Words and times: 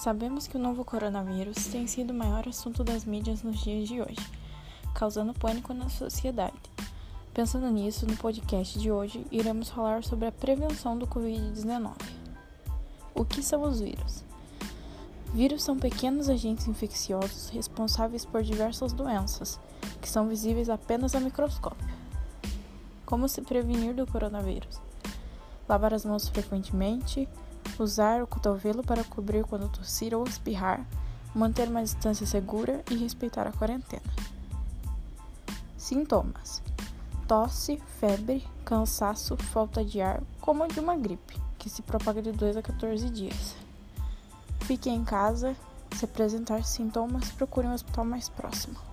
Sabemos 0.00 0.46
que 0.46 0.56
o 0.56 0.58
novo 0.58 0.82
coronavírus 0.82 1.66
tem 1.66 1.86
sido 1.86 2.12
o 2.12 2.14
maior 2.14 2.48
assunto 2.48 2.82
das 2.82 3.04
mídias 3.04 3.42
nos 3.42 3.62
dias 3.62 3.86
de 3.86 4.00
hoje, 4.00 4.16
causando 4.94 5.34
pânico 5.34 5.74
na 5.74 5.90
sociedade. 5.90 6.56
Pensando 7.34 7.68
nisso, 7.68 8.06
no 8.06 8.16
podcast 8.16 8.78
de 8.78 8.90
hoje 8.90 9.26
iremos 9.30 9.68
falar 9.68 10.02
sobre 10.02 10.26
a 10.26 10.32
prevenção 10.32 10.96
do 10.96 11.06
Covid-19. 11.06 11.92
O 13.14 13.26
que 13.26 13.42
são 13.42 13.62
os 13.62 13.78
vírus? 13.78 14.24
Vírus 15.34 15.62
são 15.62 15.78
pequenos 15.78 16.30
agentes 16.30 16.66
infecciosos 16.66 17.50
responsáveis 17.50 18.24
por 18.24 18.42
diversas 18.42 18.94
doenças, 18.94 19.60
que 20.00 20.08
são 20.08 20.28
visíveis 20.28 20.70
apenas 20.70 21.14
a 21.14 21.20
microscópio. 21.20 21.86
Como 23.04 23.28
se 23.28 23.42
prevenir 23.42 23.94
do 23.94 24.06
coronavírus? 24.06 24.80
Lavar 25.68 25.92
as 25.92 26.06
mãos 26.06 26.26
frequentemente, 26.26 27.28
usar 27.78 28.22
o 28.22 28.26
cotovelo 28.26 28.82
para 28.82 29.04
cobrir 29.04 29.44
quando 29.44 29.68
tossir 29.68 30.14
ou 30.14 30.24
espirrar, 30.24 30.84
manter 31.34 31.68
uma 31.68 31.82
distância 31.82 32.26
segura 32.26 32.82
e 32.90 32.96
respeitar 32.96 33.46
a 33.46 33.52
quarentena. 33.52 34.02
Sintomas: 35.76 36.62
tosse, 37.26 37.80
febre, 37.98 38.46
cansaço, 38.64 39.36
falta 39.36 39.84
de 39.84 40.00
ar, 40.00 40.22
como 40.40 40.66
de 40.66 40.80
uma 40.80 40.96
gripe, 40.96 41.40
que 41.58 41.70
se 41.70 41.82
propaga 41.82 42.20
de 42.20 42.32
2 42.32 42.56
a 42.56 42.62
14 42.62 43.08
dias. 43.10 43.54
Fique 44.60 44.90
em 44.90 45.04
casa. 45.04 45.56
Se 45.96 46.04
apresentar 46.04 46.64
sintomas, 46.64 47.30
procure 47.32 47.66
um 47.66 47.74
hospital 47.74 48.04
mais 48.04 48.28
próximo. 48.28 48.89